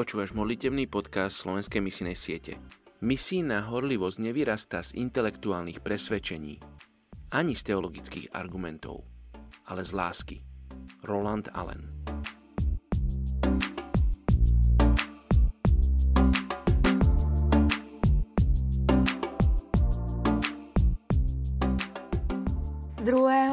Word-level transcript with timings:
Počúvaš 0.00 0.32
modlitevný 0.32 0.88
podcast 0.88 1.44
Slovenskej 1.44 1.84
misinej 1.84 2.16
siete. 2.16 2.56
Misijná 3.04 3.68
horlivosť 3.68 4.32
nevyrastá 4.32 4.80
z 4.80 4.96
intelektuálnych 4.96 5.84
presvedčení, 5.84 6.56
ani 7.36 7.52
z 7.52 7.68
teologických 7.68 8.32
argumentov, 8.32 9.04
ale 9.68 9.84
z 9.84 9.92
lásky. 9.92 10.36
Roland 11.04 11.52
Allen 11.52 11.84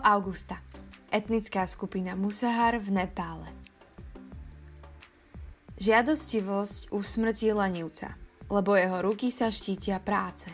augusta. 0.00 0.56
Etnická 1.12 1.68
skupina 1.68 2.16
Musahar 2.16 2.80
v 2.80 2.88
Nepále. 2.96 3.59
Žiadostivosť 5.80 6.92
usmrtí 6.92 7.56
lenivca, 7.56 8.12
lebo 8.52 8.76
jeho 8.76 9.00
ruky 9.00 9.32
sa 9.32 9.48
štítia 9.48 9.96
práce. 9.96 10.52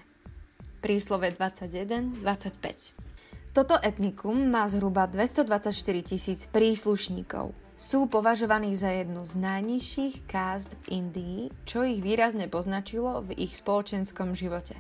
Príslove 0.79 1.35
21-25 1.35 3.51
Toto 3.51 3.75
etnikum 3.83 4.39
má 4.47 4.71
zhruba 4.71 5.11
224 5.11 5.75
tisíc 6.07 6.47
príslušníkov. 6.55 7.51
Sú 7.75 8.07
považovaní 8.07 8.79
za 8.79 8.95
jednu 8.95 9.27
z 9.27 9.35
najnižších 9.43 10.31
kást 10.31 10.79
v 10.87 11.03
Indii, 11.03 11.51
čo 11.67 11.83
ich 11.83 12.07
výrazne 12.07 12.47
poznačilo 12.47 13.27
v 13.27 13.35
ich 13.35 13.59
spoločenskom 13.59 14.39
živote. 14.39 14.79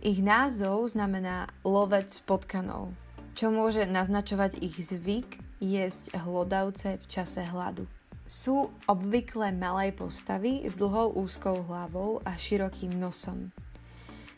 Ich 0.00 0.24
názov 0.24 0.88
znamená 0.88 1.52
lovec 1.68 2.08
potkanov, 2.24 2.96
čo 3.36 3.52
môže 3.52 3.84
naznačovať 3.84 4.56
ich 4.64 4.80
zvyk 4.80 5.36
jesť 5.60 6.16
hlodavce 6.16 6.96
v 6.96 7.04
čase 7.12 7.44
hladu. 7.44 7.84
Sú 8.30 8.70
obvykle 8.86 9.50
malej 9.50 9.98
postavy 9.98 10.62
s 10.62 10.78
dlhou 10.78 11.18
úzkou 11.18 11.66
hlavou 11.66 12.22
a 12.22 12.38
širokým 12.38 12.94
nosom. 12.94 13.50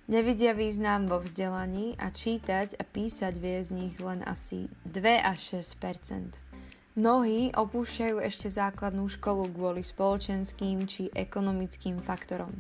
Nevidia 0.09 0.57
význam 0.57 1.13
vo 1.13 1.21
vzdelaní 1.21 2.01
a 2.01 2.09
čítať 2.09 2.81
a 2.81 2.89
písať 2.89 3.37
vie 3.37 3.61
z 3.61 3.77
nich 3.77 4.01
len 4.01 4.25
asi 4.25 4.73
2 4.89 4.97
až 5.21 5.61
6% 5.61 6.53
Mnohí 6.93 7.57
opúšťajú 7.57 8.21
ešte 8.21 8.53
základnú 8.53 9.09
školu 9.09 9.49
kvôli 9.49 9.81
spoločenským 9.81 10.85
či 10.85 11.09
ekonomickým 11.09 12.05
faktorom. 12.05 12.53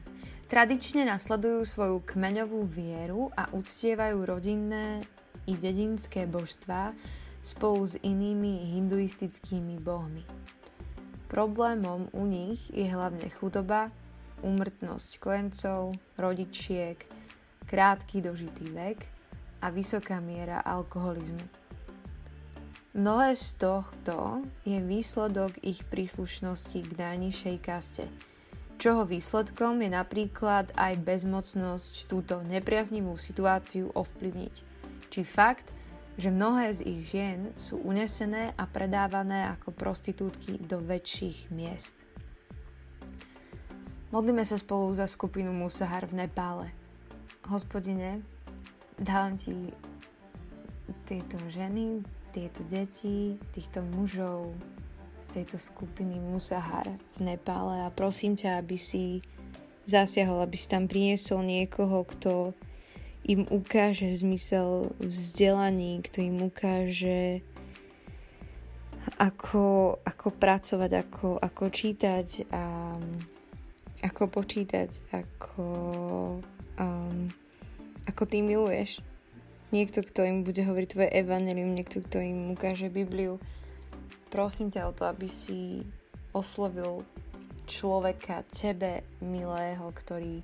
Tradične 0.48 1.04
nasledujú 1.04 1.68
svoju 1.68 2.00
kmeňovú 2.00 2.64
vieru 2.64 3.28
a 3.36 3.52
uctievajú 3.52 4.24
rodinné 4.24 5.04
i 5.44 5.52
dedinské 5.52 6.24
božstvá 6.24 6.96
spolu 7.44 7.84
s 7.84 8.00
inými 8.00 8.72
hinduistickými 8.72 9.76
bohmi. 9.84 10.24
Problémom 11.32 12.12
u 12.12 12.28
nich 12.28 12.68
je 12.76 12.84
hlavne 12.92 13.24
chudoba, 13.32 13.88
úmrtnosť 14.44 15.16
kojencov, 15.16 15.96
rodičiek, 16.20 17.00
krátky 17.64 18.20
dožitý 18.20 18.68
vek 18.68 19.00
a 19.64 19.72
vysoká 19.72 20.20
miera 20.20 20.60
alkoholizmu. 20.60 21.40
Mnohé 22.92 23.32
z 23.32 23.56
tohto 23.56 24.44
je 24.68 24.76
výsledok 24.76 25.56
ich 25.64 25.80
príslušnosti 25.88 26.84
k 26.84 26.92
najnižšej 27.00 27.56
kaste, 27.64 28.04
čoho 28.76 29.08
výsledkom 29.08 29.80
je 29.80 29.88
napríklad 29.88 30.68
aj 30.76 31.00
bezmocnosť 31.00 32.12
túto 32.12 32.44
nepriaznivú 32.44 33.16
situáciu 33.16 33.88
ovplyvniť. 33.96 34.54
Či 35.08 35.20
fakt, 35.24 35.72
že 36.20 36.28
mnohé 36.28 36.76
z 36.76 36.80
ich 36.84 37.00
žien 37.08 37.52
sú 37.56 37.80
unesené 37.80 38.52
a 38.60 38.68
predávané 38.68 39.48
ako 39.48 39.72
prostitútky 39.72 40.60
do 40.60 40.80
väčších 40.80 41.48
miest. 41.48 41.96
Modlíme 44.12 44.44
sa 44.44 44.60
spolu 44.60 44.92
za 44.92 45.08
skupinu 45.08 45.56
Musahar 45.56 46.04
v 46.04 46.24
Nepále. 46.24 46.68
Hospodine, 47.48 48.20
dávam 49.00 49.40
ti 49.40 49.72
tieto 51.08 51.40
ženy, 51.48 52.04
tieto 52.36 52.60
deti, 52.68 53.40
týchto 53.56 53.80
mužov 53.80 54.52
z 55.16 55.40
tejto 55.40 55.56
skupiny 55.56 56.20
Musahar 56.20 56.92
v 57.16 57.20
Nepále 57.24 57.86
a 57.86 57.88
prosím 57.88 58.36
ťa, 58.36 58.60
aby 58.60 58.76
si 58.76 59.24
zasiahol, 59.88 60.44
aby 60.44 60.60
si 60.60 60.66
tam 60.68 60.84
priniesol 60.84 61.40
niekoho, 61.40 62.04
kto 62.04 62.52
im 63.22 63.46
ukáže 63.46 64.10
zmysel 64.18 64.90
vzdelaní, 64.98 66.02
kto 66.02 66.18
im 66.26 66.38
ukáže 66.42 67.40
ako, 69.18 69.98
ako 70.02 70.26
pracovať, 70.34 70.90
ako, 71.06 71.28
ako 71.38 71.64
čítať 71.70 72.28
a 72.50 72.64
ako 74.02 74.22
počítať, 74.26 74.90
ako, 75.14 75.66
um, 76.78 77.30
ako 78.10 78.22
ty 78.26 78.42
miluješ. 78.42 78.98
Niekto, 79.70 80.02
kto 80.04 80.26
im 80.26 80.42
bude 80.42 80.60
hovoriť 80.66 80.88
tvoje 80.90 81.10
evanelium, 81.14 81.72
niekto, 81.72 82.02
kto 82.02 82.18
im 82.20 82.52
ukáže 82.52 82.92
Bibliu. 82.92 83.38
Prosím 84.28 84.68
ťa 84.74 84.90
o 84.90 84.92
to, 84.92 85.06
aby 85.06 85.30
si 85.30 85.86
oslovil 86.34 87.06
človeka, 87.70 88.42
tebe 88.52 89.06
milého, 89.22 89.86
ktorý 89.94 90.42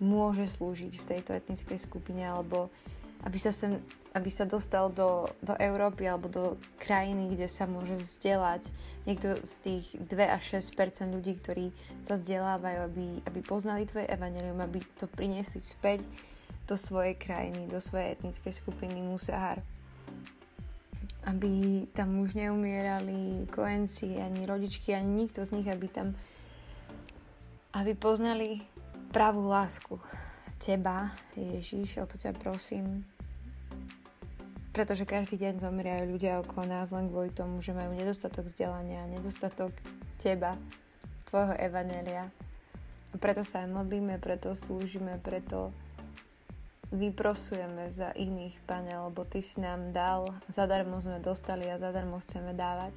môže 0.00 0.48
slúžiť 0.48 0.92
v 0.96 1.08
tejto 1.08 1.36
etnickej 1.36 1.78
skupine 1.78 2.24
alebo 2.24 2.72
aby 3.20 3.36
sa, 3.36 3.52
sem, 3.52 3.76
aby 4.16 4.32
sa 4.32 4.48
dostal 4.48 4.88
do, 4.88 5.28
do 5.44 5.52
Európy 5.60 6.08
alebo 6.08 6.32
do 6.32 6.44
krajiny, 6.80 7.36
kde 7.36 7.44
sa 7.52 7.68
môže 7.68 7.92
vzdelať. 8.00 8.72
Niekto 9.04 9.44
z 9.44 9.54
tých 9.60 9.84
2 10.00 10.16
až 10.24 10.64
6 10.64 10.72
ľudí, 11.12 11.36
ktorí 11.36 11.68
sa 12.00 12.16
vzdelávajú, 12.16 12.78
aby, 12.80 13.06
aby 13.28 13.40
poznali 13.44 13.84
tvoje 13.84 14.08
evanelium, 14.08 14.64
aby 14.64 14.80
to 14.96 15.04
priniesli 15.04 15.60
späť 15.60 16.00
do 16.64 16.80
svojej 16.80 17.12
krajiny, 17.12 17.68
do 17.68 17.76
svojej 17.76 18.16
etnickej 18.16 18.52
skupiny 18.56 19.04
Musahar. 19.04 19.60
Aby 21.28 21.84
tam 21.92 22.24
už 22.24 22.32
neumierali 22.32 23.44
kojenci, 23.52 24.16
ani 24.16 24.48
rodičky, 24.48 24.96
ani 24.96 25.28
nikto 25.28 25.44
z 25.44 25.60
nich, 25.60 25.68
aby 25.68 25.92
tam 25.92 26.16
aby 27.70 27.94
poznali 27.94 28.66
pravú 29.10 29.50
lásku. 29.50 29.98
Teba, 30.62 31.10
Ježiš, 31.34 31.98
o 31.98 32.06
to 32.06 32.14
ťa 32.14 32.30
prosím. 32.38 33.02
Pretože 34.70 35.02
každý 35.02 35.34
deň 35.34 35.58
zomierajú 35.58 36.14
ľudia 36.14 36.38
okolo 36.38 36.70
nás 36.70 36.94
len 36.94 37.10
kvôli 37.10 37.34
tomu, 37.34 37.58
že 37.58 37.74
majú 37.74 37.90
nedostatok 37.90 38.46
vzdelania, 38.46 39.10
nedostatok 39.10 39.74
teba, 40.22 40.54
tvojho 41.26 41.58
evanelia. 41.58 42.30
A 43.10 43.14
preto 43.18 43.42
sa 43.42 43.66
aj 43.66 43.74
modlíme, 43.74 44.22
preto 44.22 44.54
slúžime, 44.54 45.18
preto 45.18 45.74
vyprosujeme 46.94 47.90
za 47.90 48.14
iných, 48.14 48.62
Pane, 48.62 48.94
lebo 48.94 49.26
Ty 49.26 49.42
si 49.42 49.58
nám 49.58 49.90
dal, 49.90 50.30
zadarmo 50.46 51.02
sme 51.02 51.18
dostali 51.18 51.66
a 51.66 51.82
zadarmo 51.82 52.22
chceme 52.22 52.54
dávať. 52.54 52.94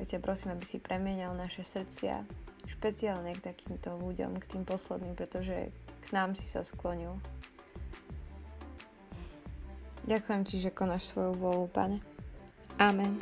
Tak 0.00 0.04
ťa 0.08 0.18
prosím, 0.24 0.56
aby 0.56 0.64
si 0.64 0.80
premienial 0.80 1.36
naše 1.36 1.60
srdcia, 1.60 2.24
špeciálne 2.70 3.34
k 3.34 3.52
takýmto 3.52 3.94
ľuďom, 3.98 4.38
k 4.42 4.48
tým 4.56 4.62
posledným, 4.66 5.14
pretože 5.14 5.70
k 6.06 6.06
nám 6.14 6.34
si 6.38 6.46
sa 6.46 6.62
sklonil. 6.62 7.18
Ďakujem 10.06 10.42
ti, 10.46 10.62
že 10.62 10.70
konáš 10.70 11.10
svoju 11.10 11.34
vôľu, 11.34 11.66
pane. 11.74 11.98
Amen. 12.78 13.18